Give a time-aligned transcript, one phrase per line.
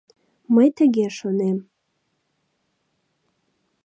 [0.53, 1.57] Мый тыге шонем.